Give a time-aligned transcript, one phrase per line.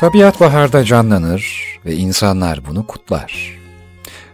[0.00, 3.58] Tabiat baharda canlanır ve insanlar bunu kutlar.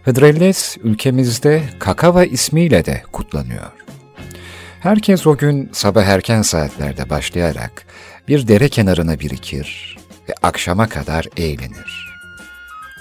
[0.03, 3.71] Hıdrellez ülkemizde Kakava ismiyle de kutlanıyor.
[4.79, 7.85] Herkes o gün sabah erken saatlerde başlayarak
[8.27, 9.97] bir dere kenarına birikir
[10.29, 12.09] ve akşama kadar eğlenir.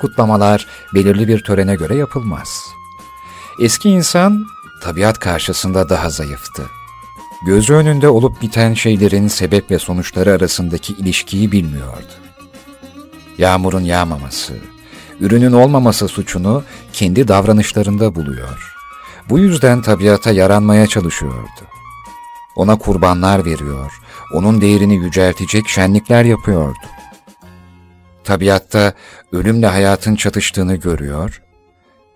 [0.00, 2.62] Kutlamalar belirli bir törene göre yapılmaz.
[3.62, 4.46] Eski insan
[4.82, 6.66] tabiat karşısında daha zayıftı.
[7.46, 12.25] Gözü önünde olup biten şeylerin sebep ve sonuçları arasındaki ilişkiyi bilmiyordu.
[13.38, 14.54] Yağmurun yağmaması,
[15.20, 18.76] ürünün olmaması suçunu kendi davranışlarında buluyor.
[19.30, 21.62] Bu yüzden tabiata yaranmaya çalışıyordu.
[22.56, 23.92] Ona kurbanlar veriyor,
[24.32, 26.78] onun değerini yüceltecek şenlikler yapıyordu.
[28.24, 28.92] Tabiatta
[29.32, 31.42] ölümle hayatın çatıştığını görüyor,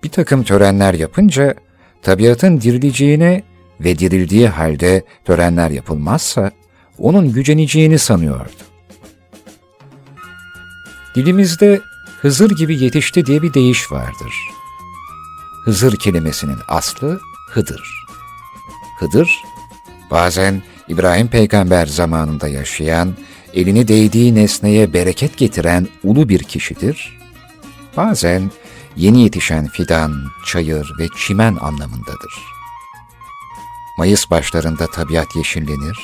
[0.05, 1.55] bir takım törenler yapınca
[2.03, 3.43] tabiatın dirileceğine
[3.81, 6.51] ve dirildiği halde törenler yapılmazsa
[6.99, 8.70] onun güceneceğini sanıyordu.
[11.15, 11.81] Dilimizde
[12.21, 14.35] Hızır gibi yetişti diye bir deyiş vardır.
[15.65, 18.05] Hızır kelimesinin aslı Hıdır.
[18.99, 19.43] Hıdır,
[20.11, 23.15] bazen İbrahim peygamber zamanında yaşayan,
[23.55, 27.19] elini değdiği nesneye bereket getiren ulu bir kişidir.
[27.97, 28.51] Bazen
[28.97, 30.13] yeni yetişen fidan,
[30.47, 32.35] çayır ve çimen anlamındadır.
[33.99, 35.99] Mayıs başlarında tabiat yeşillenir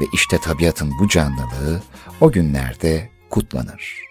[0.00, 1.82] ve işte tabiatın bu canlılığı
[2.20, 4.03] o günlerde kutlanır.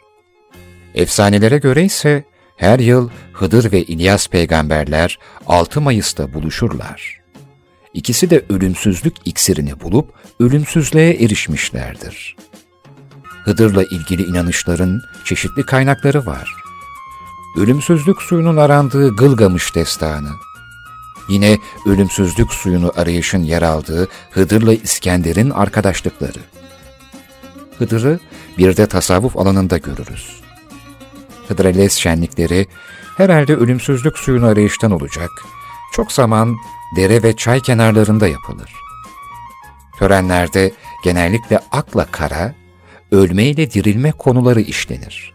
[0.96, 2.24] Efsanelere göre ise
[2.58, 7.22] her yıl Hıdır ve İlyas peygamberler 6 Mayıs'ta buluşurlar.
[7.94, 12.36] İkisi de ölümsüzlük iksirini bulup ölümsüzlüğe erişmişlerdir.
[13.44, 16.54] Hıdır'la ilgili inanışların çeşitli kaynakları var.
[17.58, 20.32] Ölümsüzlük suyunun arandığı Gılgamış destanı,
[21.30, 26.40] yine ölümsüzlük suyunu arayışın yer aldığı Hıdır'la İskender'in arkadaşlıkları.
[27.78, 28.20] Hıdır'ı
[28.58, 30.43] bir de tasavvuf alanında görürüz.
[31.48, 32.68] Hıdrellez şenlikleri
[33.18, 35.30] herhalde ölümsüzlük suyunu arayıştan olacak.
[35.94, 36.56] Çok zaman
[36.96, 38.72] dere ve çay kenarlarında yapılır.
[40.00, 40.72] Törenlerde
[41.04, 42.56] genellikle akla kara,
[43.12, 45.34] ölme ile dirilme konuları işlenir.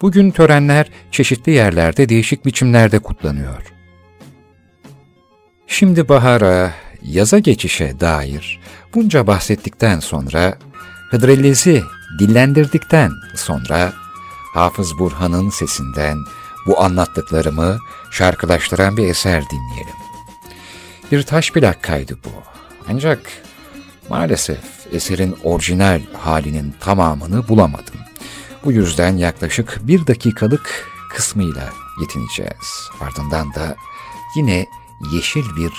[0.00, 3.62] Bugün törenler çeşitli yerlerde değişik biçimlerde kutlanıyor.
[5.66, 6.72] Şimdi bahara,
[7.02, 8.60] yaza geçişe dair
[8.94, 10.58] bunca bahsettikten sonra
[11.10, 11.82] Hıdrellez'i
[12.18, 13.92] dillendirdikten sonra
[14.54, 16.18] Hafız Burhan'ın sesinden
[16.66, 17.78] bu anlattıklarımı
[18.10, 19.94] şarkılaştıran bir eser dinleyelim.
[21.12, 22.30] Bir taş plak kaydı bu.
[22.88, 23.20] Ancak
[24.08, 24.58] maalesef
[24.92, 27.94] eserin orijinal halinin tamamını bulamadım.
[28.64, 31.68] Bu yüzden yaklaşık bir dakikalık kısmıyla
[32.00, 32.90] yetineceğiz.
[33.00, 33.76] Ardından da
[34.36, 34.66] yine
[35.12, 35.72] yeşil bir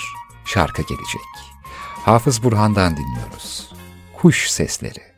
[0.44, 1.20] şarkı gelecek.
[2.04, 3.72] Hafız Burhan'dan dinliyoruz.
[4.16, 5.09] Kuş sesleri.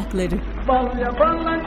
[0.00, 0.38] Plakları.
[0.68, 1.60] Bal yapanlar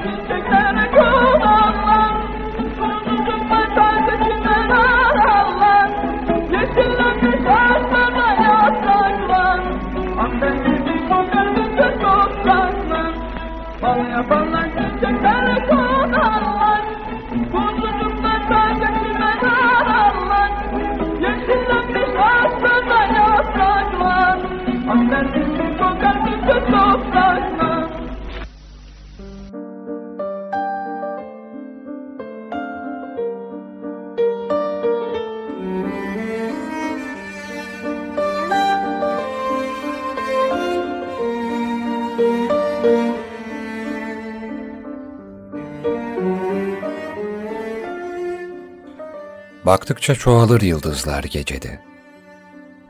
[49.84, 51.80] Baktıkça çoğalır yıldızlar gecede.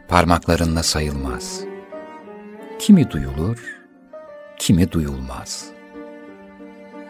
[0.07, 1.61] Parmaklarınla sayılmaz.
[2.79, 3.57] Kimi duyulur,
[4.59, 5.65] kimi duyulmaz.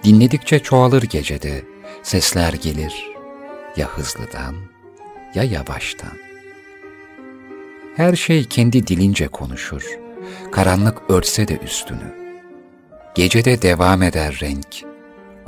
[0.04, 1.64] Dinledikçe çoğalır gecede,
[2.04, 2.94] sesler gelir
[3.78, 4.56] ya hızlıdan
[5.36, 6.18] ya yavaştan.
[7.96, 10.00] Her şey kendi dilince konuşur,
[10.52, 12.16] karanlık örtse de üstünü.
[13.16, 14.84] Gecede devam eder renk,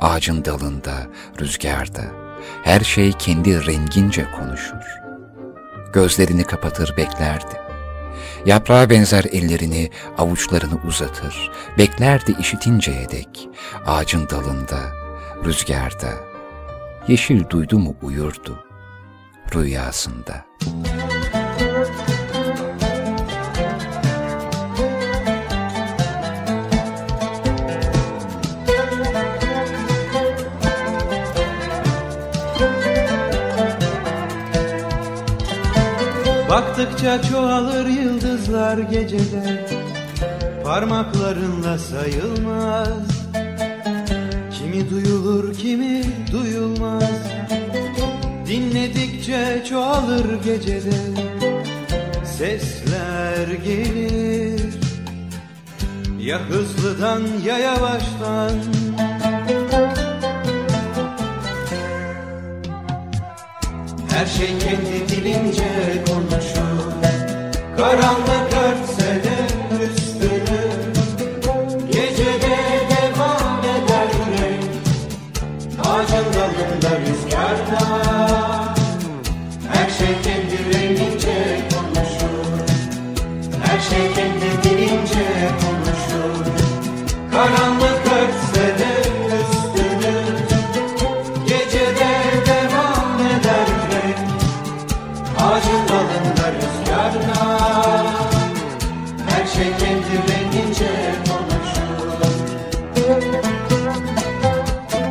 [0.00, 1.06] ağacın dalında,
[1.40, 2.25] rüzgarda,
[2.64, 4.84] her şey kendi rengince konuşur.
[5.92, 7.66] Gözlerini kapatır beklerdi.
[8.46, 13.48] Yaprağa benzer ellerini, avuçlarını uzatır, beklerdi işitinceye dek.
[13.86, 14.78] Ağacın dalında,
[15.44, 16.10] rüzgarda,
[17.08, 18.64] yeşil duydu mu uyurdu,
[19.54, 20.44] rüyasında.
[36.78, 39.66] Baktıkça çoğalır yıldızlar gecede.
[40.64, 43.28] Parmaklarınla sayılmaz.
[44.58, 46.02] Kimi duyulur kimi
[46.32, 47.20] duyulmaz.
[48.46, 50.96] Dinledikçe çoğalır gecede.
[52.24, 54.74] Sesler gelir.
[56.20, 58.52] Ya hızlıdan ya yavaştan
[64.16, 65.64] Her şey kendi dilince
[66.06, 66.92] konuşur.
[67.76, 68.95] Karanlık örtse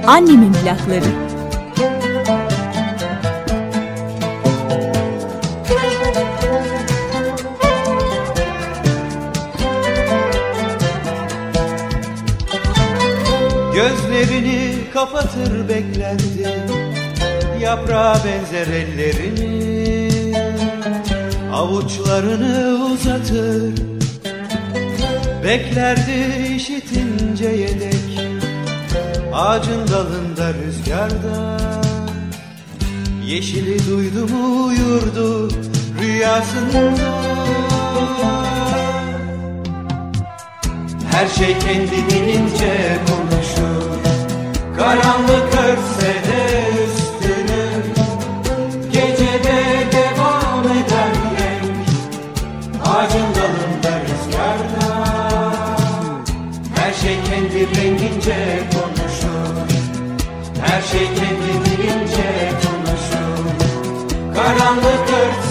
[0.07, 1.05] Annemin plakları.
[13.73, 16.59] Gözlerini kapatır beklerdi.
[17.61, 20.09] Yaprağa benzer ellerini.
[21.53, 23.73] Avuçlarını uzatır.
[25.43, 27.94] Beklerdi işitinceye dek
[29.35, 31.57] Ağacın dalında rüzgarda
[33.25, 35.49] Yeşili duydu mu uyurdu
[36.01, 37.25] rüyasında.
[41.11, 43.99] Her şey kendi dilince konuşur
[44.77, 47.65] Karanlık örtse de üstünü
[48.91, 51.87] Gecede devam eder renk
[52.85, 54.95] Ağacın dalında rüzgarda.
[56.75, 58.74] Her şey kendi rengince
[60.85, 61.07] Her şey
[62.61, 63.35] konuşur.
[64.35, 65.44] Karanlık örtse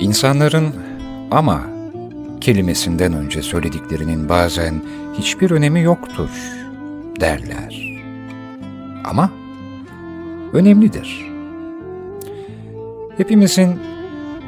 [0.00, 0.74] İnsanların
[1.30, 1.62] ama
[2.40, 4.82] kelimesinden önce söylediklerinin bazen
[5.18, 6.28] hiçbir önemi yoktur
[7.20, 8.00] derler.
[9.04, 9.30] Ama
[10.52, 11.30] önemlidir.
[13.16, 13.80] Hepimizin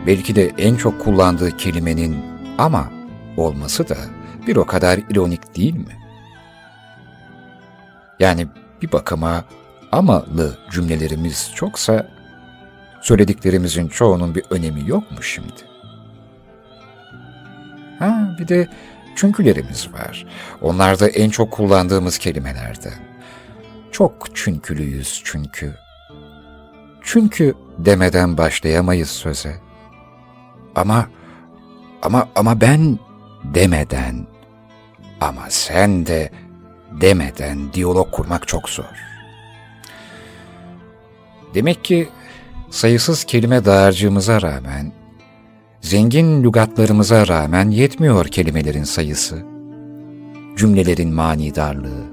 [0.06, 2.16] belki de en çok kullandığı kelimenin
[2.58, 2.90] ama
[3.36, 3.96] olması da
[4.46, 5.96] bir o kadar ironik değil mi?
[8.20, 8.46] Yani
[8.82, 9.44] bir bakıma
[9.92, 12.08] amalı cümlelerimiz çoksa
[13.02, 15.62] söylediklerimizin çoğunun bir önemi yok mu şimdi?
[17.98, 18.68] Ha bir de
[19.16, 20.26] çünkülerimiz var.
[20.60, 22.92] Onlar da en çok kullandığımız kelimelerde.
[23.92, 25.74] Çok çünkülüyüz çünkü.
[27.02, 29.56] Çünkü demeden başlayamayız söze.
[30.74, 31.06] Ama
[32.02, 32.98] ama ama ben
[33.44, 34.26] demeden
[35.20, 36.30] ama sen de
[37.00, 39.12] demeden diyalog kurmak çok zor.
[41.54, 42.08] Demek ki
[42.72, 44.92] sayısız kelime dağarcığımıza rağmen,
[45.80, 49.36] zengin lügatlarımıza rağmen yetmiyor kelimelerin sayısı,
[50.56, 52.12] cümlelerin manidarlığı.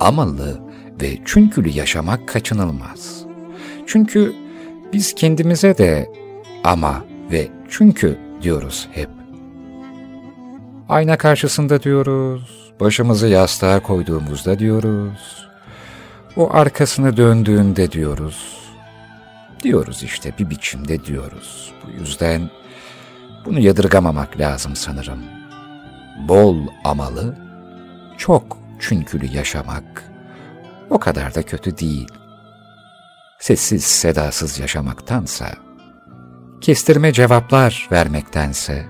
[0.00, 0.60] Amalı
[1.02, 3.24] ve çünkülü yaşamak kaçınılmaz.
[3.86, 4.34] Çünkü
[4.92, 6.10] biz kendimize de
[6.64, 9.08] ama ve çünkü diyoruz hep.
[10.88, 15.48] Ayna karşısında diyoruz, başımızı yastığa koyduğumuzda diyoruz,
[16.36, 18.61] o arkasını döndüğünde diyoruz,
[19.62, 21.72] diyoruz işte bir biçimde diyoruz.
[21.86, 22.50] Bu yüzden
[23.44, 25.22] bunu yadırgamamak lazım sanırım.
[26.28, 27.36] Bol amalı,
[28.18, 30.12] çok çünkülü yaşamak
[30.90, 32.08] o kadar da kötü değil.
[33.38, 35.52] Sessiz sedasız yaşamaktansa,
[36.60, 38.86] kestirme cevaplar vermektense,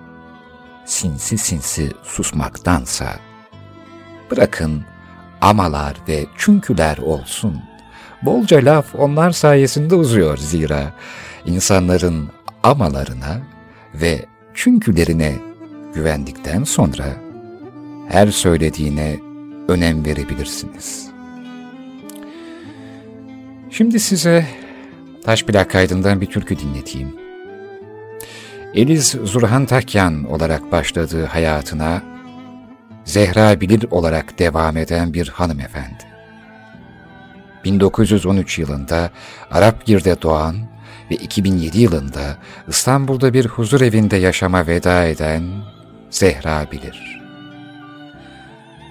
[0.85, 3.17] sinsi sinsi susmaktansa,
[4.31, 4.85] bırakın
[5.41, 7.63] amalar ve çünküler olsun.
[8.23, 10.93] Bolca laf onlar sayesinde uzuyor zira
[11.47, 12.29] insanların
[12.63, 13.41] amalarına
[13.95, 14.25] ve
[14.55, 15.33] çünkülerine
[15.95, 17.05] güvendikten sonra
[18.09, 19.21] her söylediğine
[19.69, 21.11] önem verebilirsiniz.
[23.71, 24.47] Şimdi size
[25.25, 27.17] taş plak kaydından bir türkü dinleteyim.
[28.75, 32.03] Eliz Zurhan Takyan olarak başladığı hayatına
[33.05, 36.12] Zehra Bilir olarak devam eden bir hanımefendi.
[37.65, 39.11] 1913 yılında
[39.51, 40.57] Arapgir'de doğan
[41.11, 42.37] ve 2007 yılında
[42.69, 45.43] İstanbul'da bir huzur evinde yaşama veda eden
[46.11, 47.23] Zehra Bilir.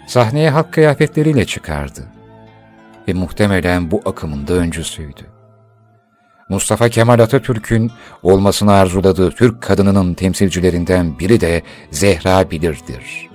[0.08, 2.02] Sahneye halk kıyafetleriyle çıkardı
[3.08, 5.26] ve muhtemelen bu akımın da öncüsüydü.
[6.50, 7.92] Mustafa Kemal Atatürk'ün
[8.24, 11.62] olmasını arzuladığı Türk kadınının temsilcilerinden biri de
[11.92, 13.31] Zehra Bilir'dir.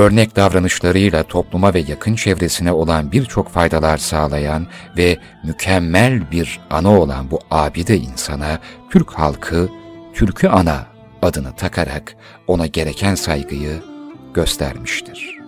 [0.00, 4.66] Örnek davranışlarıyla topluma ve yakın çevresine olan birçok faydalar sağlayan
[4.96, 8.58] ve mükemmel bir ana olan bu abide insana
[8.90, 9.68] Türk halkı
[10.14, 10.86] Türkü Ana
[11.22, 12.16] adını takarak
[12.46, 13.82] ona gereken saygıyı
[14.34, 15.38] göstermiştir.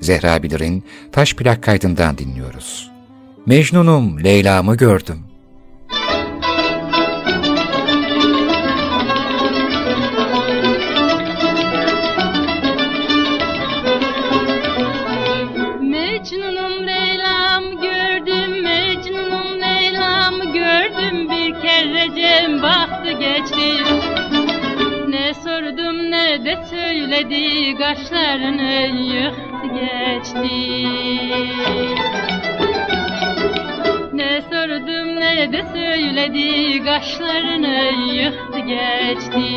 [0.00, 2.90] Zehra Bilir'in taş plak kaydından dinliyoruz.
[3.46, 5.29] Mecnunum Leyla'mı gördüm.
[26.40, 30.86] Sordum ne de söyledi, kaşlarını yıktı geçti.
[34.12, 39.50] Ne sordum ne de söyledi, kaşlarını yıktı geçti.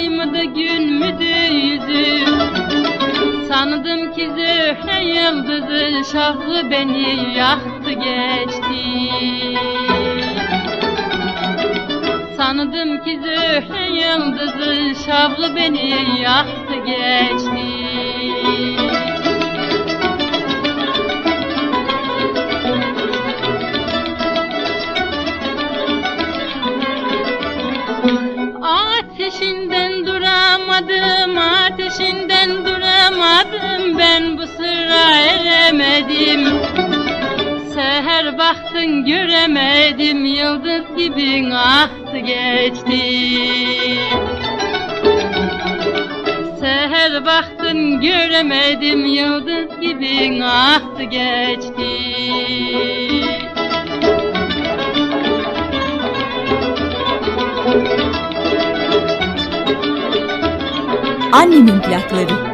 [0.00, 2.26] Ay mıdı gün müdü yüzü.
[3.48, 8.84] Sandım ki zöhre yıldızı şahlı beni yaktı geçti.
[12.36, 17.49] Sandım ki zöhre yıldızı şahlı beni yaktı geçti.
[38.40, 43.00] Baktın göremedim Yıldız gibi aktı geçti
[46.60, 51.90] Seher baktın göremedim Yıldız gibi aktı geçti
[61.32, 62.49] Annemin plakları.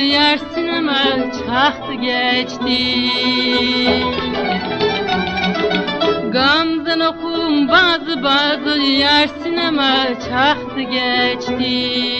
[0.00, 0.98] Yar sinema
[1.46, 3.10] çaktı geçti.
[6.32, 12.10] Gamzen okum bazı bazı yar sinema çaktı geçti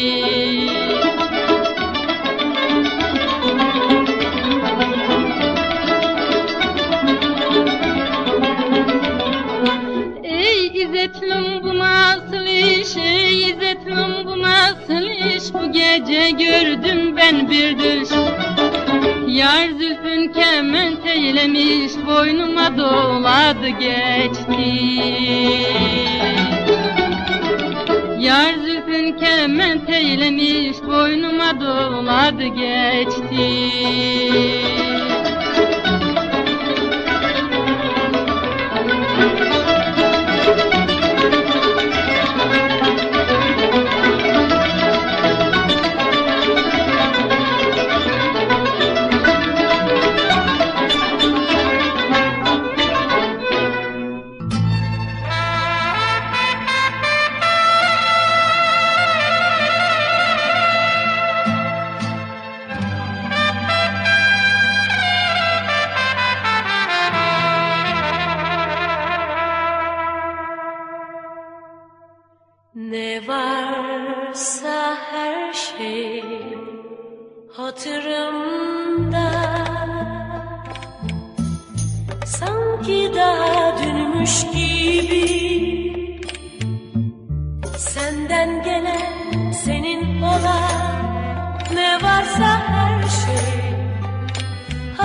[15.73, 18.09] gece gördüm ben bir düş.
[19.27, 24.71] Yar zülfün kemen teylemiş Boynuma doladı geçti.
[28.19, 33.61] Yar zülfün kemen teylemiş Boynuma doladı geçti.
[39.19, 39.70] Müzik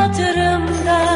[0.06, 1.15] hatırımda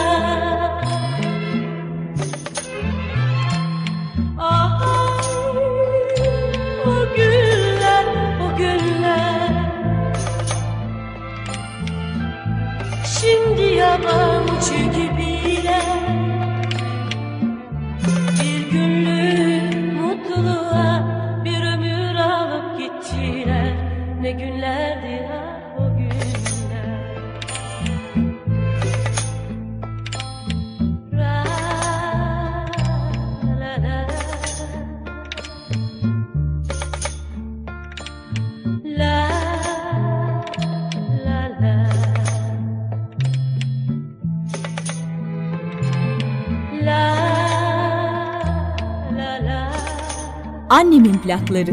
[51.00, 51.72] Annemin plakları.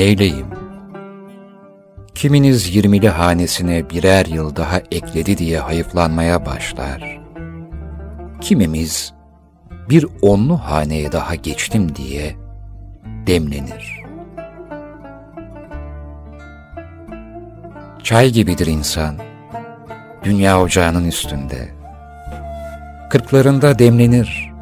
[0.00, 0.46] Neyleyim?
[2.14, 7.20] Kiminiz yirmili hanesine birer yıl daha ekledi diye hayıflanmaya başlar.
[8.40, 9.12] Kimimiz
[9.90, 12.36] bir onlu haneye daha geçtim diye
[13.26, 14.02] demlenir.
[18.02, 19.16] Çay gibidir insan,
[20.24, 21.68] dünya ocağının üstünde.
[23.10, 24.52] Kırklarında demlenir,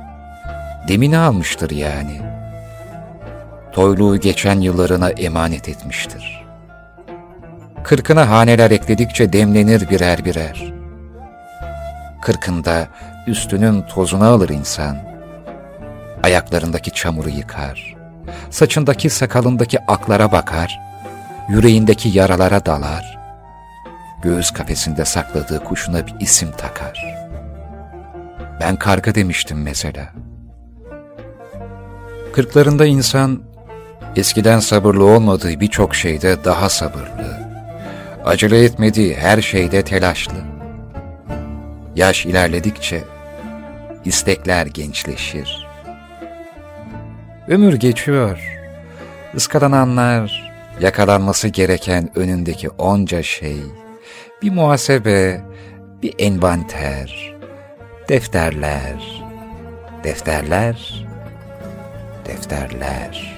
[0.89, 2.28] demini almıştır yani.
[3.79, 6.47] Toyluğu geçen yıllarına emanet etmiştir.
[7.85, 10.73] Kırkına haneler ekledikçe demlenir birer birer.
[12.23, 12.89] Kırkında
[13.27, 14.97] üstünün tozunu alır insan.
[16.23, 17.97] Ayaklarındaki çamuru yıkar.
[18.51, 20.81] Saçındaki sakalındaki aklara bakar.
[21.49, 23.19] Yüreğindeki yaralara dalar.
[24.23, 27.15] Göğüs kafesinde sakladığı kuşuna bir isim takar.
[28.61, 30.13] Ben karga demiştim mesela.
[32.33, 33.48] Kırklarında insan
[34.19, 37.49] eskiden sabırlı olmadığı birçok şeyde daha sabırlı.
[38.25, 40.39] Acele etmediği her şeyde telaşlı.
[41.97, 43.05] Yaş ilerledikçe
[44.05, 45.67] istekler gençleşir.
[47.49, 48.59] Ömür geçiyor.
[49.35, 53.61] Iskalananlar, yakalanması gereken önündeki onca şey,
[54.43, 55.41] bir muhasebe,
[56.03, 57.37] bir envanter,
[58.09, 59.23] defterler,
[60.05, 61.07] defterler,
[62.27, 63.38] defterler.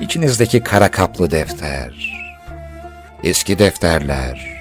[0.00, 2.12] İçinizdeki kara kaplı defter,
[3.24, 4.60] eski defterler,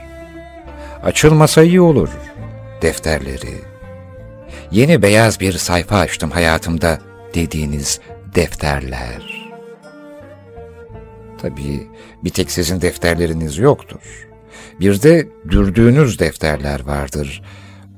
[1.03, 2.09] Açılmasa iyi olur
[2.81, 3.61] defterleri.
[4.71, 6.99] Yeni beyaz bir sayfa açtım hayatımda
[7.33, 7.99] dediğiniz
[8.35, 9.49] defterler.
[11.41, 11.87] Tabii
[12.23, 14.27] bir tek sizin defterleriniz yoktur.
[14.79, 17.41] Bir de dürdüğünüz defterler vardır.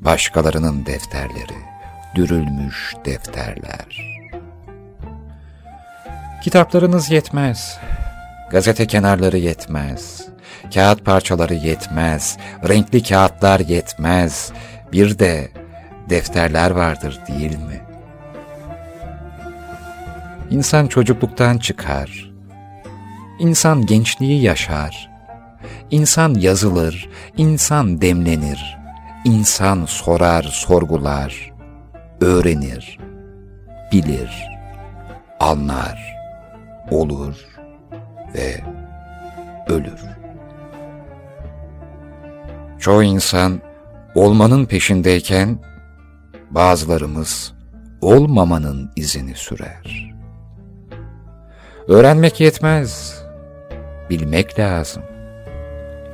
[0.01, 1.57] Başkalarının defterleri,
[2.15, 4.10] dürülmüş defterler.
[6.41, 7.77] Kitaplarınız yetmez.
[8.49, 10.27] Gazete kenarları yetmez.
[10.73, 12.37] Kağıt parçaları yetmez.
[12.69, 14.51] Renkli kağıtlar yetmez.
[14.91, 15.51] Bir de
[16.09, 17.81] defterler vardır değil mi?
[20.49, 22.31] İnsan çocukluktan çıkar.
[23.39, 25.11] İnsan gençliği yaşar.
[25.91, 28.77] İnsan yazılır, insan demlenir.
[29.25, 31.51] İnsan sorar, sorgular,
[32.21, 32.99] öğrenir,
[33.91, 34.47] bilir,
[35.39, 36.20] anlar,
[36.91, 37.35] olur
[38.35, 38.61] ve
[39.67, 40.01] ölür.
[42.79, 43.61] Çoğu insan
[44.15, 45.59] olmanın peşindeyken
[46.51, 47.53] bazılarımız
[48.01, 50.13] olmamanın izini sürer.
[51.87, 53.21] Öğrenmek yetmez,
[54.09, 55.03] bilmek lazım.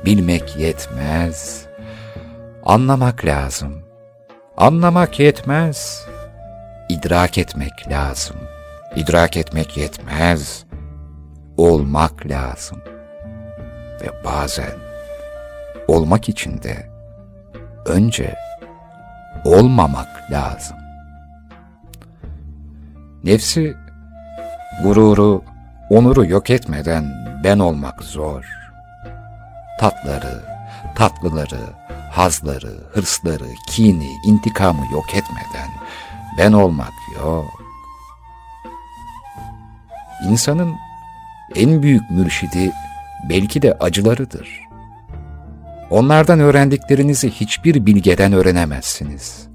[0.04, 1.66] Bilmek yetmez,
[2.64, 3.82] anlamak lazım.
[4.56, 6.06] Anlamak yetmez,
[6.88, 8.36] idrak etmek lazım.
[8.96, 10.64] İdrak etmek yetmez,
[11.58, 12.78] olmak lazım.
[14.00, 14.72] Ve bazen
[15.88, 16.90] olmak için de
[17.86, 18.34] önce
[19.44, 20.76] olmamak lazım.
[23.24, 23.76] Nefsi,
[24.82, 25.42] gururu,
[25.90, 27.04] onuru yok etmeden
[27.44, 28.44] ben olmak zor.
[29.80, 30.44] Tatları,
[30.94, 31.60] tatlıları,
[32.10, 35.68] hazları, hırsları, kini, intikamı yok etmeden
[36.38, 37.62] ben olmak yok.
[40.22, 40.74] İnsanın
[41.54, 42.72] en büyük mürşidi
[43.28, 44.68] belki de acılarıdır.
[45.90, 49.48] Onlardan öğrendiklerinizi hiçbir bilgeden öğrenemezsiniz.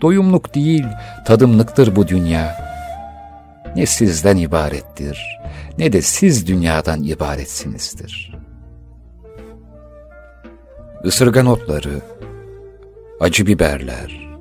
[0.00, 0.84] Doyumluk değil,
[1.24, 2.56] tadımlıktır bu dünya.
[3.76, 5.40] Ne sizden ibarettir,
[5.78, 8.34] ne de siz dünyadan ibaretsinizdir.
[11.04, 12.00] Isırgan otları,
[13.20, 14.38] acı biberler,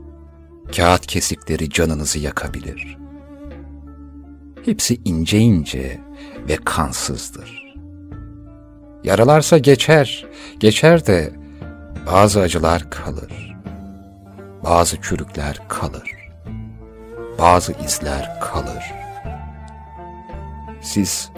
[0.76, 3.03] kağıt kesikleri canınızı yakabilir.
[4.66, 6.00] Hepsi ince ince
[6.50, 7.74] ve kansızdır.
[9.04, 10.26] Yaralarsa geçer,
[10.60, 11.34] geçer de
[12.12, 13.56] bazı acılar kalır.
[14.64, 16.12] Bazı çürükler kalır.
[17.40, 18.84] Bazı izler kalır.
[20.82, 21.30] Siz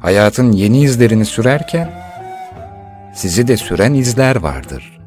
[0.00, 1.92] hayatın yeni izlerini sürerken
[3.14, 4.99] sizi de süren izler vardır.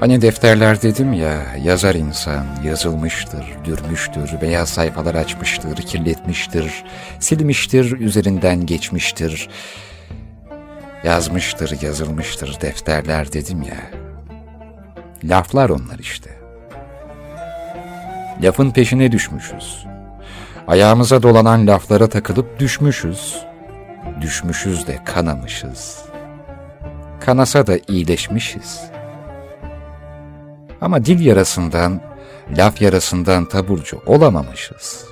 [0.00, 6.84] Hani defterler dedim ya, yazar insan, yazılmıştır, dürmüştür, beyaz sayfalar açmıştır, kirletmiştir,
[7.20, 9.48] silmiştir, üzerinden geçmiştir,
[11.06, 13.90] Yazmıştır, yazılmıştır defterler dedim ya.
[15.24, 16.30] Laflar onlar işte.
[18.42, 19.86] Lafın peşine düşmüşüz.
[20.66, 23.36] Ayağımıza dolanan laflara takılıp düşmüşüz.
[24.20, 26.02] Düşmüşüz de kanamışız.
[27.20, 28.95] Kanasa da iyileşmişiz.
[30.80, 32.00] Ama dil yarasından,
[32.56, 35.04] laf yarasından taburcu olamamışız.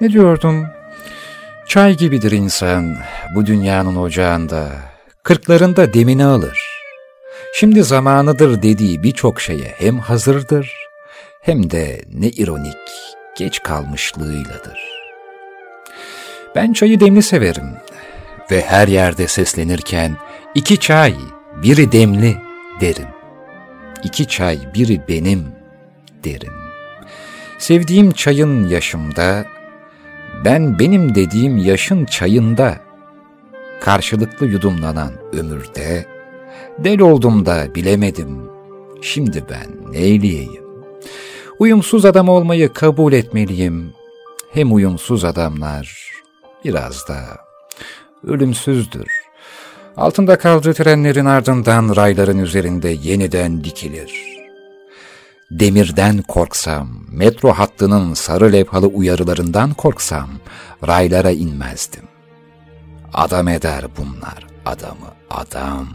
[0.00, 0.66] Ne diyordum?
[1.68, 2.96] Çay gibidir insan
[3.34, 4.68] bu dünyanın ocağında,
[5.22, 6.58] kırklarında demini alır.
[7.54, 10.72] Şimdi zamanıdır dediği birçok şeye hem hazırdır,
[11.42, 12.76] hem de ne ironik,
[13.36, 14.78] geç kalmışlığıyladır.
[16.54, 17.76] Ben çayı demli severim
[18.50, 20.16] ve her yerde seslenirken
[20.54, 21.14] iki çay,
[21.62, 22.47] biri demli
[22.80, 23.08] derim.
[24.04, 25.46] İki çay, biri benim
[26.24, 26.52] derim.
[27.58, 29.46] Sevdiğim çayın yaşımda,
[30.44, 32.76] ben benim dediğim yaşın çayında,
[33.80, 36.06] karşılıklı yudumlanan ömürde,
[36.78, 38.50] del oldum da bilemedim,
[39.02, 40.68] şimdi ben neyleyeyim?
[41.58, 43.92] Uyumsuz adam olmayı kabul etmeliyim.
[44.52, 46.12] Hem uyumsuz adamlar
[46.64, 47.16] biraz da
[48.26, 49.27] ölümsüzdür.
[49.98, 54.38] Altında kaldığı trenlerin ardından rayların üzerinde yeniden dikilir.''
[55.50, 60.30] Demirden korksam, metro hattının sarı levhalı uyarılarından korksam,
[60.86, 62.04] raylara inmezdim.
[63.14, 65.88] Adam eder bunlar adamı adam.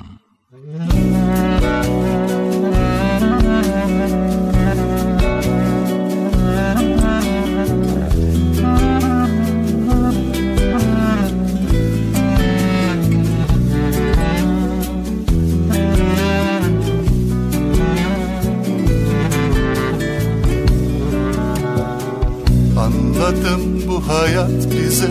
[23.23, 25.09] Anladım bu hayat bize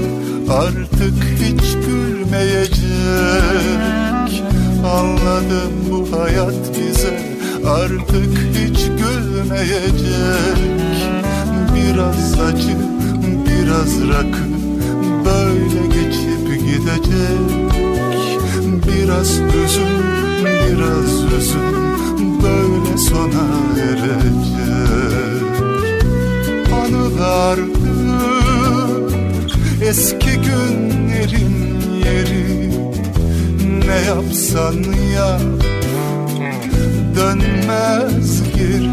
[0.51, 2.83] artık hiç gülmeyecek.
[4.87, 7.23] Anlattım bu hayat bize
[7.67, 10.59] artık hiç gülmeyecek.
[11.75, 12.77] Biraz acı,
[13.47, 14.49] biraz rakı
[15.25, 17.41] böyle geçip gidecek.
[18.87, 20.03] Biraz hüzün,
[20.45, 21.75] biraz hüzün
[22.43, 23.45] böyle sona
[23.83, 24.62] erecek
[26.83, 27.83] Anılardır
[29.83, 32.71] eski günlerin yeri
[33.87, 35.39] Ne yapsan ya?
[37.17, 38.91] Dönmez geri.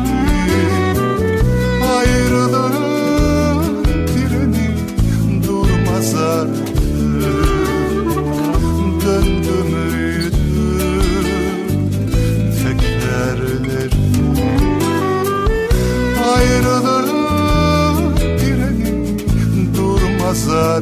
[1.98, 2.59] Ayrılık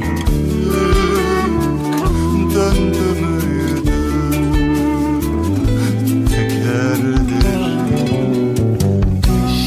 [0.02, 0.28] durmaz artık
[2.56, 3.98] Döndü müydü
[6.30, 7.18] tekerleri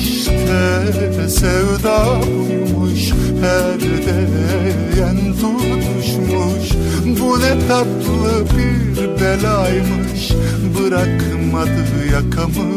[0.08, 6.66] İşte sevda buymuş her değen tutuşmuş
[7.20, 10.30] Bu ne tatlı bir belaymış
[10.78, 12.70] Bırakmadı yakamı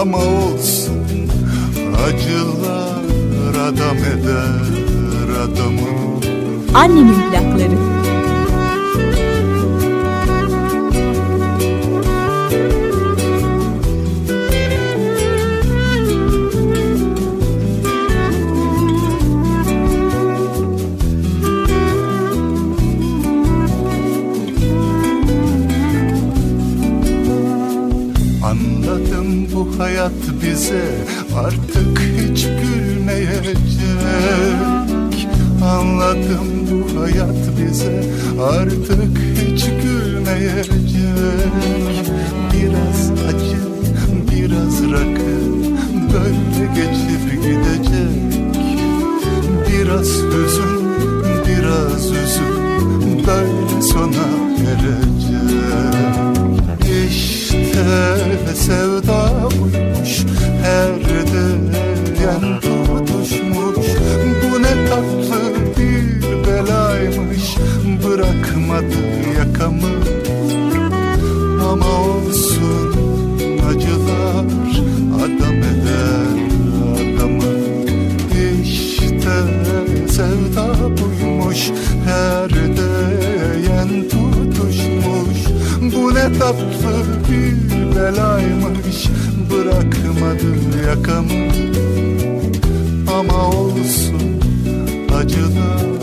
[0.00, 1.02] Ama olsun
[2.06, 3.02] acılar
[3.68, 4.81] adam eder
[5.32, 5.88] adamı.
[6.74, 7.92] Annemin plakları.
[28.44, 30.82] Anladım bu hayat bize.
[31.36, 33.56] Artık hiç gülmeyecek
[35.62, 38.04] Anladım bu hayat bize.
[38.42, 40.70] Artık hiç gülmeyecek.
[42.52, 43.62] Biraz acı,
[44.30, 45.32] biraz rakı
[46.12, 48.42] böyle geçip gidecek.
[49.68, 50.82] Biraz hüzün,
[51.46, 54.28] biraz üzüm böyle sona
[54.70, 55.62] erecek.
[57.08, 57.84] İşte
[58.54, 59.11] sevda
[68.72, 69.92] bırakmadı yakamı.
[71.70, 72.94] Ama olsun
[73.68, 74.44] acılar
[75.14, 76.38] adam eder
[76.94, 77.52] adamı.
[78.62, 79.32] İşte
[80.08, 81.70] sevda buymuş
[82.04, 85.38] her değen tutuşmuş.
[85.94, 89.06] Bu ne tatlı bir belaymış
[89.50, 90.52] bırakmadı
[90.88, 91.52] yakamı.
[93.18, 94.40] Ama olsun
[95.18, 96.01] acılar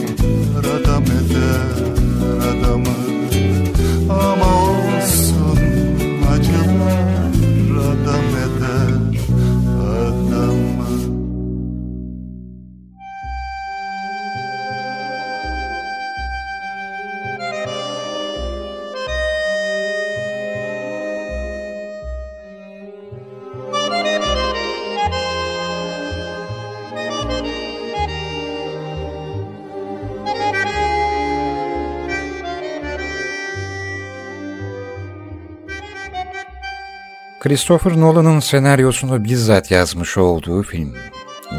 [37.49, 40.95] Christopher Nolan'ın senaryosunu bizzat yazmış olduğu film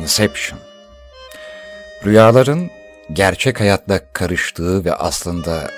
[0.01, 0.59] Inception.
[2.05, 2.71] Rüyaların
[3.13, 5.71] gerçek hayatla karıştığı ve aslında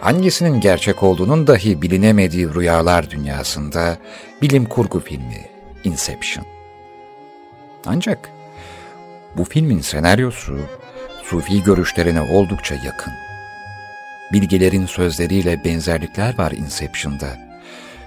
[0.00, 3.98] hangisinin gerçek olduğunun dahi bilinemediği rüyalar dünyasında
[4.42, 5.50] bilim kurgu filmi
[5.84, 6.46] Inception.
[7.86, 8.30] Ancak
[9.36, 10.58] bu filmin senaryosu
[11.22, 13.12] sufi görüşlerine oldukça yakın.
[14.32, 17.47] Bilgelerin sözleriyle benzerlikler var Inception'da.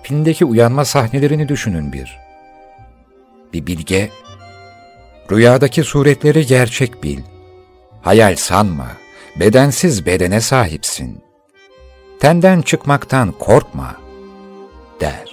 [0.03, 2.19] Filmdeki uyanma sahnelerini düşünün bir.
[3.53, 4.09] Bir bilge,
[5.31, 7.19] rüyadaki suretleri gerçek bil.
[8.01, 8.87] Hayal sanma,
[9.39, 11.23] bedensiz bedene sahipsin.
[12.19, 13.95] Tenden çıkmaktan korkma,
[15.01, 15.31] der.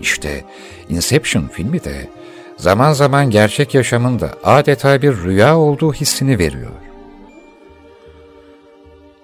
[0.00, 0.44] İşte
[0.88, 2.08] Inception filmi de
[2.56, 6.87] zaman zaman gerçek yaşamında adeta bir rüya olduğu hissini veriyor.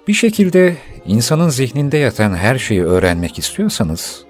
[0.09, 4.25] Bir şekilde insanın zihninde yatan her şeyi öğrenmek istiyorsanız,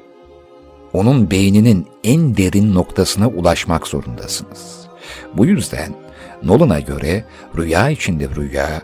[0.92, 4.86] onun beyninin en derin noktasına ulaşmak zorundasınız.
[5.36, 5.94] Bu yüzden
[6.42, 7.24] Nolan'a göre
[7.56, 8.82] rüya içinde rüya,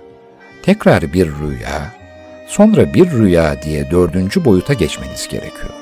[0.63, 1.95] tekrar bir rüya,
[2.49, 5.75] sonra bir rüya diye dördüncü boyuta geçmeniz gerekiyor.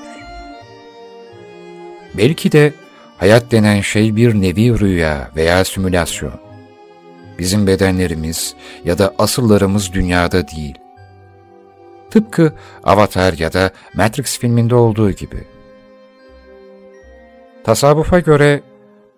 [2.14, 2.72] Belki de
[3.16, 6.40] hayat denen şey bir nevi rüya veya simülasyon.
[7.38, 10.78] Bizim bedenlerimiz ya da asıllarımız dünyada değil.
[12.10, 12.52] Tıpkı
[12.84, 15.44] Avatar ya da Matrix filminde olduğu gibi.
[17.64, 18.62] Tasavvufa göre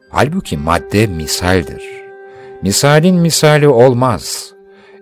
[0.09, 1.83] halbuki madde misaldir.
[2.62, 4.53] Misalin misali olmaz.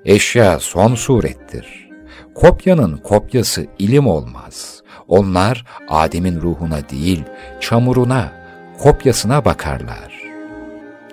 [0.04, 1.88] Eşya son surettir.
[2.34, 4.82] Kopyanın kopyası ilim olmaz.
[5.08, 7.24] Onlar Adem'in ruhuna değil,
[7.60, 8.32] çamuruna,
[8.78, 10.22] kopyasına bakarlar,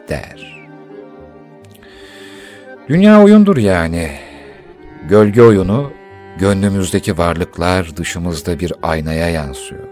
[0.09, 0.65] der.
[2.89, 4.11] Dünya oyundur yani.
[5.09, 5.91] Gölge oyunu,
[6.39, 9.87] gönlümüzdeki varlıklar dışımızda bir aynaya yansıyor.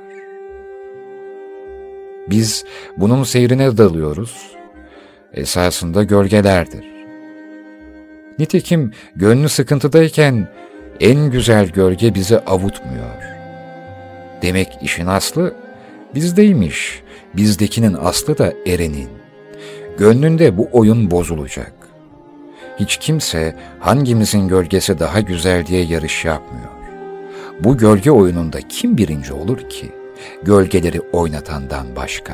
[2.29, 2.65] Biz
[2.97, 4.51] bunun seyrine dalıyoruz.
[5.34, 6.86] Esasında gölgelerdir.
[8.39, 10.47] Nitekim gönlü sıkıntıdayken
[10.99, 13.23] en güzel gölge bizi avutmuyor.
[14.41, 15.56] Demek işin aslı
[16.15, 17.03] bizdeymiş.
[17.34, 19.10] Bizdekinin aslı da erenin.
[19.97, 21.83] Gönlünde bu oyun bozulacak.
[22.79, 26.69] Hiç kimse hangimizin gölgesi daha güzel diye yarış yapmıyor.
[27.59, 29.91] Bu gölge oyununda kim birinci olur ki?
[30.43, 32.33] Gölgeleri oynatandan başka.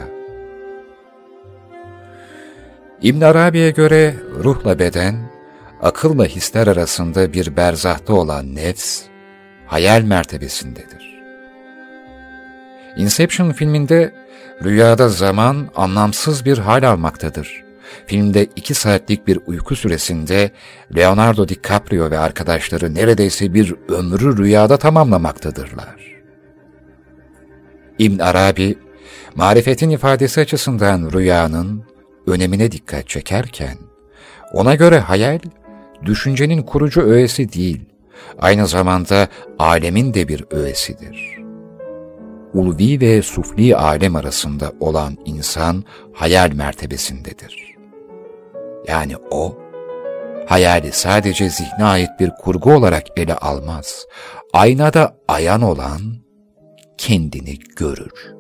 [3.02, 5.16] İbn Arabi'ye göre ruhla beden,
[5.82, 9.02] akılla hisler arasında bir berzahta olan nefs,
[9.68, 11.22] hayal mertebesindedir.
[12.98, 14.14] Inception filminde
[14.64, 17.69] rüyada zaman anlamsız bir hal almaktadır.
[18.06, 20.52] Filmde iki saatlik bir uyku süresinde
[20.96, 26.10] Leonardo DiCaprio ve arkadaşları neredeyse bir ömrü rüyada tamamlamaktadırlar.
[28.00, 28.78] İbn Arabi,
[29.36, 31.84] marifetin ifadesi açısından rüyanın
[32.28, 33.78] önemine dikkat çekerken,
[34.54, 35.40] ona göre hayal,
[36.06, 37.82] düşüncenin kurucu öğesi değil,
[38.40, 39.28] aynı zamanda
[39.60, 41.40] alemin de bir öğesidir.
[42.54, 47.69] Ulvi ve sufli alem arasında olan insan hayal mertebesindedir.
[48.88, 49.58] Yani o,
[50.48, 54.06] hayali sadece zihne ait bir kurgu olarak ele almaz.
[54.54, 56.02] Aynada ayan olan
[56.98, 58.36] kendini görür.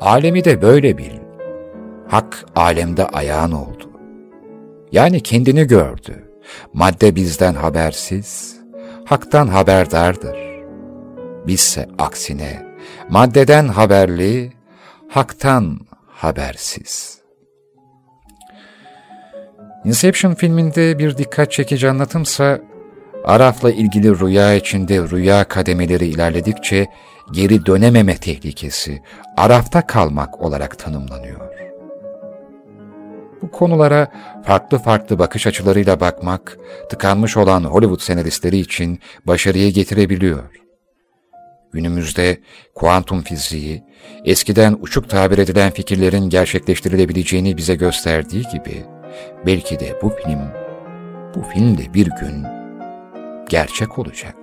[0.00, 1.18] Alemi de böyle bil.
[2.08, 3.90] Hak alemde ayağın oldu.
[4.92, 6.32] Yani kendini gördü.
[6.72, 8.56] Madde bizden habersiz,
[9.04, 10.38] haktan haberdardır.
[11.46, 12.66] Bizse aksine
[13.08, 14.52] maddeden haberli,
[15.08, 17.15] haktan habersiz.
[19.86, 22.60] Inception filminde bir dikkat çekici anlatımsa,
[23.24, 26.86] Araf'la ilgili rüya içinde rüya kademeleri ilerledikçe
[27.32, 29.02] geri dönememe tehlikesi,
[29.36, 31.40] Araf'ta kalmak olarak tanımlanıyor.
[33.42, 34.08] Bu konulara
[34.44, 36.58] farklı farklı bakış açılarıyla bakmak,
[36.90, 40.42] tıkanmış olan Hollywood senaristleri için başarıyı getirebiliyor.
[41.72, 42.40] Günümüzde
[42.74, 43.84] kuantum fiziği,
[44.24, 48.84] eskiden uçuk tabir edilen fikirlerin gerçekleştirilebileceğini bize gösterdiği gibi,
[49.46, 50.40] belki de bu film,
[51.34, 52.46] bu film de bir gün
[53.48, 54.36] gerçek olacak.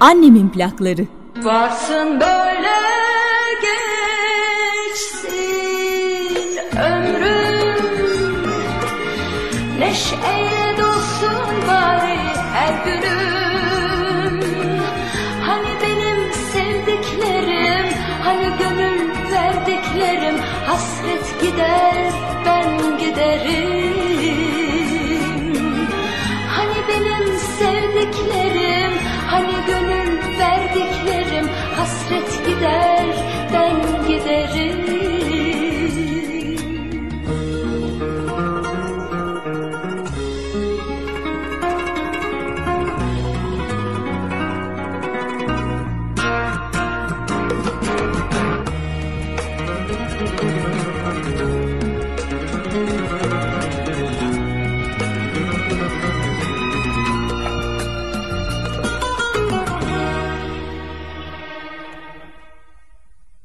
[0.00, 1.06] Annemin plakları.
[1.36, 2.76] Varsın böyle
[4.90, 7.84] geçsin ömrüm
[9.78, 10.59] neşeyle.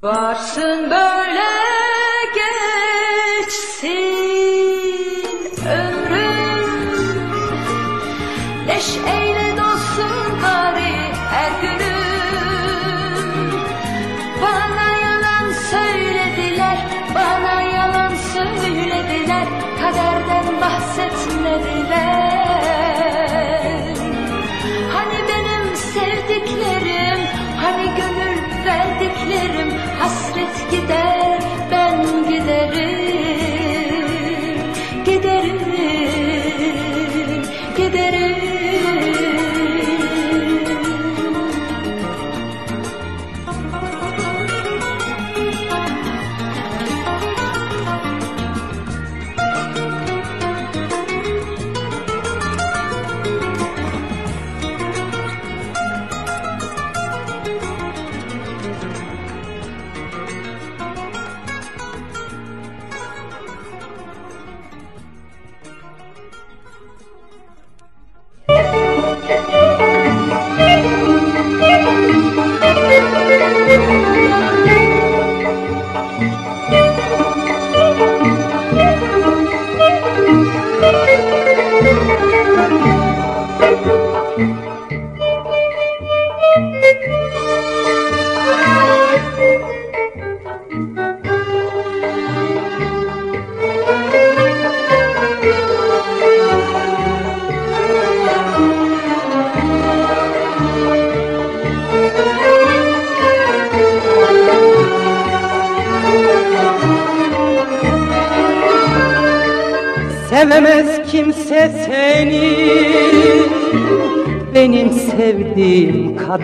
[0.05, 1.14] Başında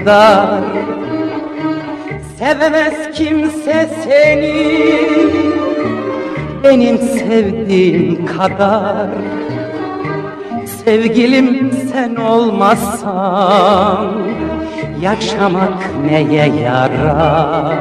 [0.05, 0.63] kadar
[2.39, 5.01] Sevemez kimse seni.
[6.63, 9.09] Benim sevdiğim kadar.
[10.85, 14.11] Sevgilim sen olmazsan
[15.01, 17.75] Yaşamak neye yarar?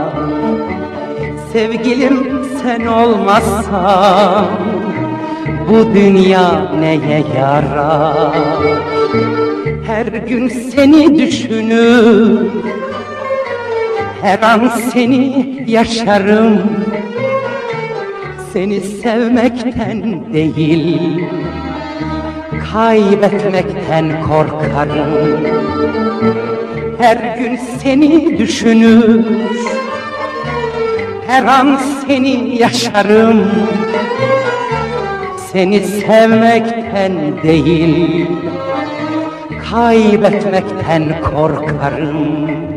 [1.53, 4.47] Sevgilim sen olmazsan
[5.69, 8.90] Bu dünya neye yarar?
[10.13, 12.47] gün seni düşünür.
[14.23, 16.61] Her an seni yaşarım.
[18.53, 21.21] Seni sevmekten değil
[22.73, 25.41] Kaybetmekten korkarım.
[26.99, 29.25] Her gün seni düşünür.
[31.27, 33.47] Her an seni yaşarım.
[35.53, 38.27] Seni sevmekten değil
[39.71, 42.70] kaybetmekten korkarım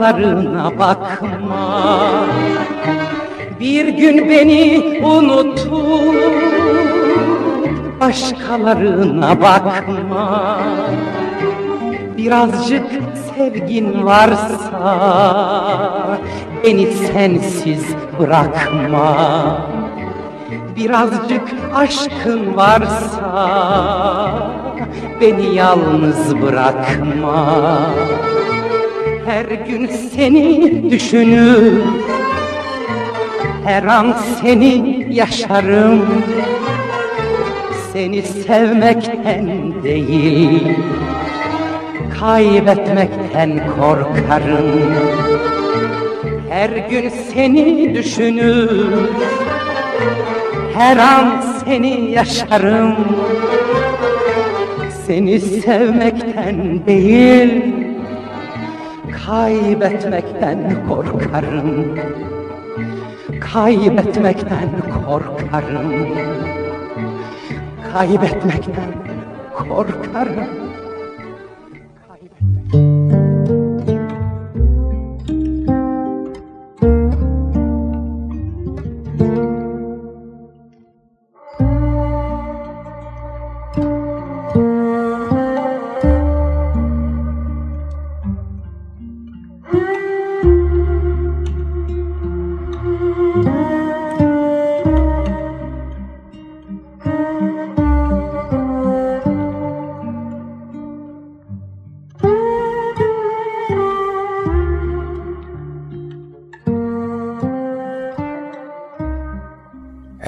[0.00, 1.82] başkalarına bakma.
[3.60, 6.16] Bir gün beni unutup
[8.00, 10.58] başkalarına bakma.
[12.16, 12.86] Birazcık
[13.36, 14.98] sevgin varsa
[16.64, 17.84] beni sensiz
[18.18, 19.16] bırakma.
[20.76, 23.48] Birazcık aşkın varsa
[25.20, 27.46] beni yalnız bırakma
[29.26, 31.82] Her gün seni düşünür.
[33.64, 36.24] Her an seni yaşarım.
[37.92, 40.76] Seni sevmekten değil
[42.20, 43.50] Kaybetmekten
[43.80, 44.94] korkarım.
[46.50, 48.70] Her gün seni düşünür.
[50.74, 52.94] Her an seni yaşarım.
[55.06, 57.75] Seni sevmekten değil
[59.26, 61.98] Kaybetmekten korkarım.
[63.40, 64.70] Kaybetmekten
[65.06, 65.92] korkarım.
[67.92, 68.92] Kaybetmekten
[69.68, 70.65] korkarım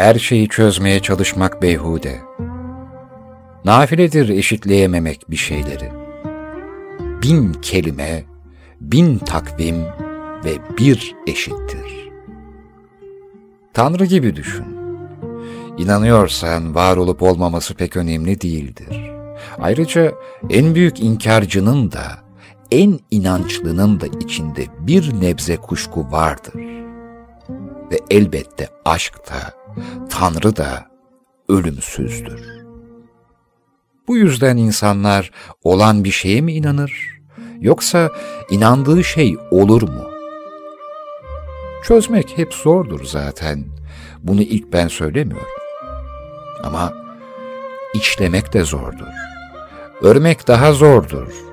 [0.08, 2.18] Her şeyi çözmeye çalışmak beyhude.
[3.64, 5.92] Nafiledir eşitleyememek bir şeyleri.
[7.22, 8.24] Bin kelime,
[8.80, 9.76] bin takvim
[10.44, 12.10] ve bir eşittir.
[13.74, 14.66] Tanrı gibi düşün.
[15.78, 19.10] İnanıyorsan var olup olmaması pek önemli değildir.
[19.58, 20.12] Ayrıca
[20.50, 22.18] en büyük inkarcının da,
[22.70, 26.77] en inançlının da içinde bir nebze kuşku vardır.
[27.90, 29.54] Ve elbette aşk da,
[30.10, 30.86] Tanrı da
[31.48, 32.58] ölümsüzdür.
[34.08, 35.30] Bu yüzden insanlar
[35.64, 37.20] olan bir şeye mi inanır,
[37.60, 38.10] yoksa
[38.50, 40.10] inandığı şey olur mu?
[41.84, 43.64] Çözmek hep zordur zaten.
[44.22, 45.48] Bunu ilk ben söylemiyorum.
[46.64, 46.92] Ama
[47.94, 49.06] içlemek de zordur.
[50.02, 51.47] Örmek daha zordur.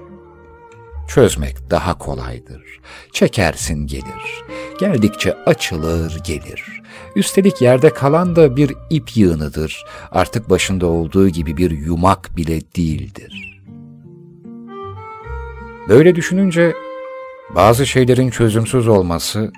[1.08, 2.64] Çözmek daha kolaydır.
[3.12, 4.44] Çekersin gelir.
[4.80, 6.82] Geldikçe açılır gelir.
[7.16, 9.86] Üstelik yerde kalan da bir ip yığınıdır.
[10.12, 13.62] Artık başında olduğu gibi bir yumak bile değildir.
[15.90, 16.74] Böyle düşününce
[17.56, 19.52] bazı şeylerin çözümsüz olması,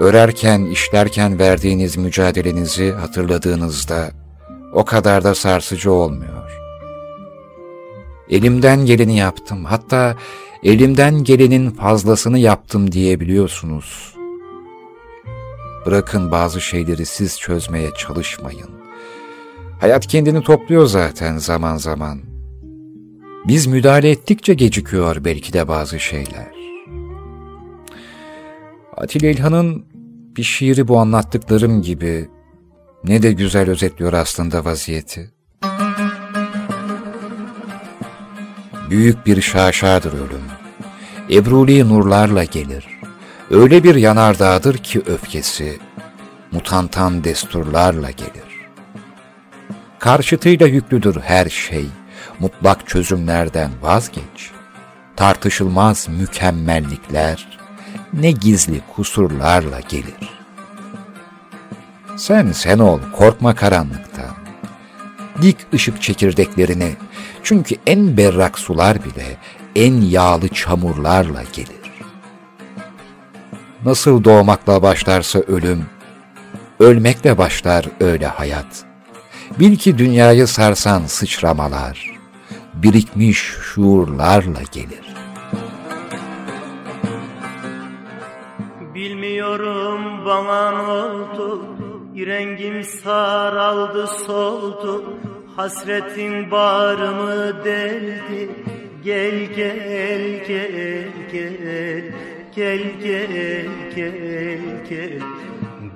[0.00, 4.10] örerken, işlerken verdiğiniz mücadelenizi hatırladığınızda
[4.72, 6.57] o kadar da sarsıcı olmuyor.
[8.30, 10.16] Elimden geleni yaptım, hatta
[10.62, 14.14] elimden gelenin fazlasını yaptım diyebiliyorsunuz.
[15.86, 18.70] Bırakın bazı şeyleri siz çözmeye çalışmayın.
[19.80, 22.20] Hayat kendini topluyor zaten zaman zaman.
[23.48, 26.52] Biz müdahale ettikçe gecikiyor belki de bazı şeyler.
[28.96, 29.84] Atilla İlhan'ın
[30.36, 32.28] bir şiiri bu anlattıklarım gibi
[33.04, 35.37] ne de güzel özetliyor aslında vaziyeti.
[38.90, 40.44] Büyük bir şaşadır ölüm.
[41.30, 42.86] Ebruli nurlarla gelir.
[43.50, 45.78] Öyle bir yanardağdır ki öfkesi,
[46.52, 48.68] mutantan desturlarla gelir.
[49.98, 51.86] Karşıtıyla yüklüdür her şey,
[52.38, 54.50] mutlak çözümlerden vazgeç.
[55.16, 57.58] Tartışılmaz mükemmellikler,
[58.12, 60.38] ne gizli kusurlarla gelir.
[62.16, 64.07] Sen sen ol, korkma karanlıktan.
[65.42, 66.96] Dik ışık çekirdeklerini.
[67.42, 69.36] Çünkü en berrak sular bile
[69.76, 71.78] en yağlı çamurlarla gelir.
[73.84, 75.86] Nasıl doğmakla başlarsa ölüm,
[76.80, 78.84] ölmekle başlar öyle hayat.
[79.58, 82.10] Bil ki dünyayı sarsan sıçramalar,
[82.74, 85.14] birikmiş şuurlarla gelir.
[88.94, 91.77] Bilmiyorum bana ne oldu,
[92.26, 95.18] rengim saraldı soldu,
[95.56, 98.50] hasretin bağrımı deldi.
[99.04, 102.02] Gel gel gel gel
[102.56, 105.22] gel gel gel gel.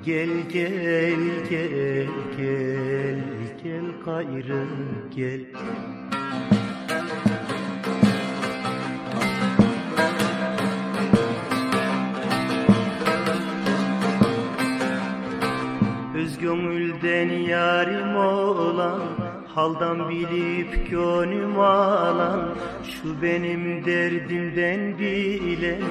[0.04, 1.20] Gel gel
[1.50, 2.06] gel
[2.36, 3.18] gel
[3.62, 4.66] gel gayrı
[5.16, 5.40] gel.
[5.54, 6.01] Öz
[16.42, 19.00] gönülden yarim olan
[19.54, 25.82] Haldan bilip gönlüm alan Şu benim derdimden bilen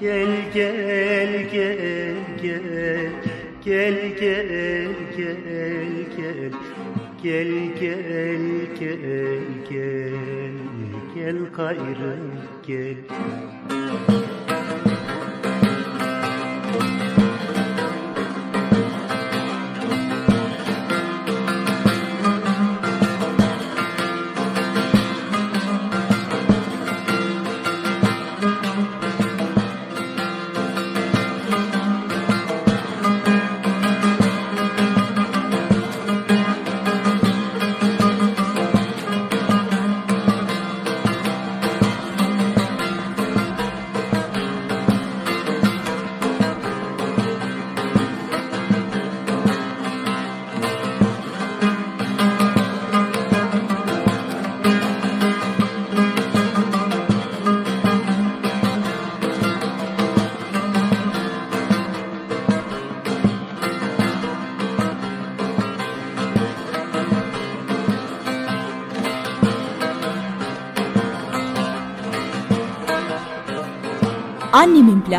[0.00, 3.10] Gel gel gel gel
[3.64, 5.86] Gel gel gel
[6.16, 6.52] gel
[7.22, 7.48] Gel
[7.80, 8.42] gel
[8.80, 9.40] gel
[9.70, 10.52] gel
[11.14, 12.16] Gel gayrı
[12.66, 12.96] gel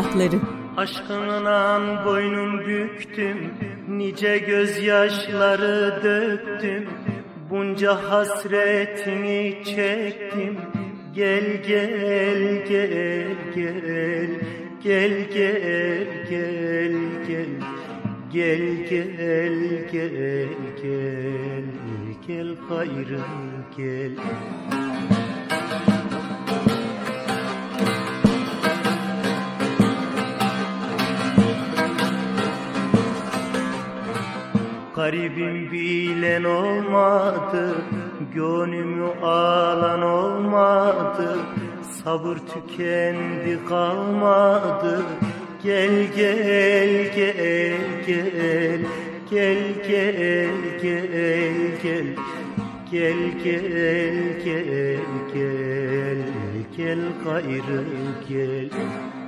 [0.02, 0.40] silahları.
[0.76, 3.54] Aşkımla boynum büktüm,
[3.88, 6.88] nice gözyaşları döktüm.
[7.50, 10.58] Bunca hasretini çektim,
[11.14, 14.28] gel gel gel gel.
[14.84, 16.94] Gel gel gel
[17.28, 17.46] gel
[18.32, 19.54] Gel gel
[19.92, 20.48] gel
[20.82, 21.64] gel
[22.26, 23.20] Gel gayrı
[23.76, 25.89] gel, gel.
[35.10, 37.74] Garibim bilen olmadı,
[38.34, 41.38] gönlümü alan olmadı,
[42.04, 45.02] sabır tükendi kalmadı.
[45.62, 48.80] Gel gel gel gel
[49.30, 50.50] gel gel
[50.82, 51.10] gel
[51.82, 52.06] gel
[52.90, 54.98] Gel gel gel
[55.34, 56.18] gel
[56.76, 57.84] gel gayrı
[58.28, 59.19] gel Garibim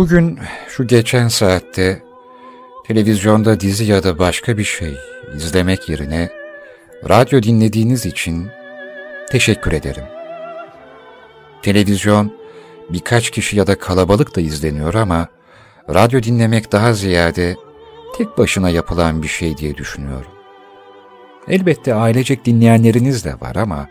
[0.00, 0.38] Bugün
[0.68, 2.02] şu geçen saatte
[2.86, 4.96] televizyonda dizi ya da başka bir şey
[5.36, 6.28] izlemek yerine
[7.08, 8.48] radyo dinlediğiniz için
[9.30, 10.04] teşekkür ederim.
[11.62, 12.32] Televizyon
[12.90, 15.28] birkaç kişi ya da kalabalık da izleniyor ama
[15.94, 17.56] radyo dinlemek daha ziyade
[18.18, 20.32] tek başına yapılan bir şey diye düşünüyorum.
[21.48, 23.88] Elbette ailecek dinleyenleriniz de var ama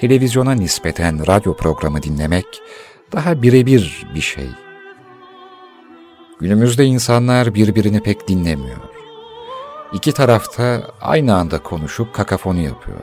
[0.00, 2.46] televizyona nispeten radyo programı dinlemek
[3.12, 4.46] daha birebir bir şey.
[6.40, 8.78] Günümüzde insanlar birbirini pek dinlemiyor.
[9.92, 12.98] İki tarafta aynı anda konuşup kakafoni yapıyor.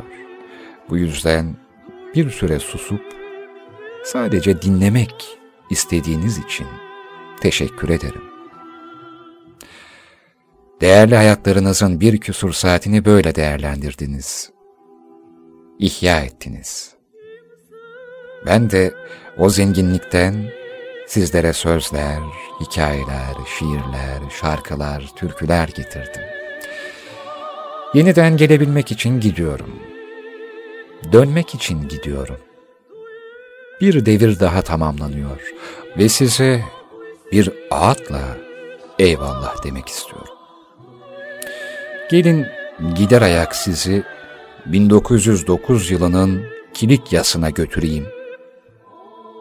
[0.90, 1.58] Bu yüzden
[2.16, 3.02] bir süre susup
[4.04, 5.38] sadece dinlemek
[5.70, 6.68] istediğiniz için
[7.42, 8.24] teşekkür ederim.
[10.82, 14.52] Değerli hayatlarınızın bir küsur saatini böyle değerlendirdiniz.
[15.80, 16.96] İhya ettiniz.
[18.46, 18.94] Ben de
[19.38, 20.36] o zenginlikten
[21.08, 22.20] sizlere sözler,
[22.62, 26.22] hikayeler, şiirler, şarkılar, türküler getirdim.
[27.94, 29.80] Yeniden gelebilmek için gidiyorum.
[31.12, 32.38] Dönmek için gidiyorum.
[33.82, 35.54] Bir devir daha tamamlanıyor
[35.98, 36.64] ve size
[37.32, 38.22] bir ağıtla
[39.00, 40.36] eyvallah demek istiyorum.
[42.10, 42.46] Gelin
[42.96, 44.04] gider ayak sizi
[44.66, 48.08] 1909 yılının Kilikyası'na götüreyim.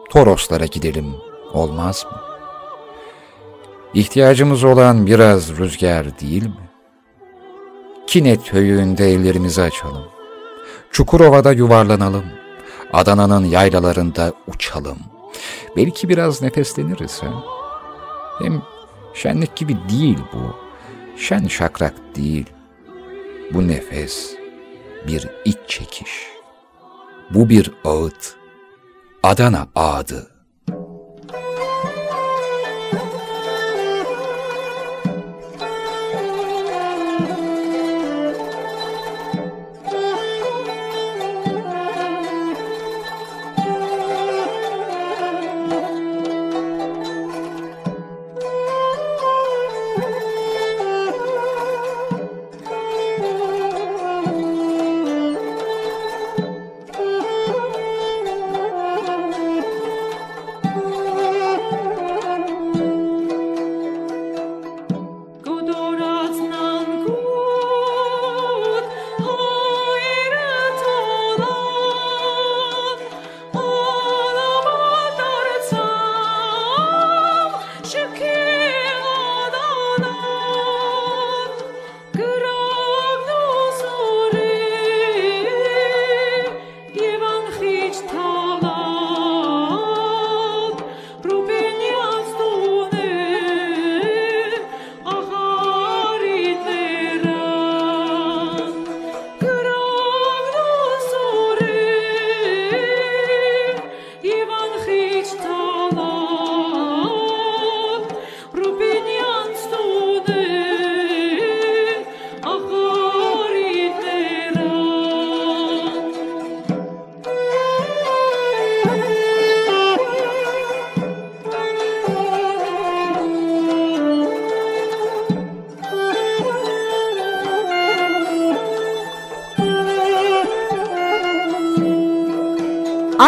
[0.09, 1.05] Toroslara gidelim,
[1.53, 2.17] olmaz mı?
[3.93, 6.69] İhtiyacımız olan biraz rüzgar değil mi?
[8.07, 10.05] Kinet höyüğünde ellerimizi açalım.
[10.91, 12.25] Çukurova'da yuvarlanalım.
[12.93, 14.97] Adana'nın yaylalarında uçalım.
[15.77, 17.43] Belki biraz nefesleniriz ha?
[18.39, 18.61] Hem
[19.13, 20.55] şenlik gibi değil bu.
[21.17, 22.45] Şen şakrak değil.
[23.53, 24.35] Bu nefes
[25.07, 26.27] bir iç çekiş.
[27.29, 28.35] Bu bir ağıt.
[29.23, 30.34] Adana ağıdı.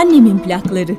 [0.07, 0.96] Annemin plakları.